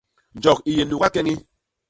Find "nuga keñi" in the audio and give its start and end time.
0.85-1.35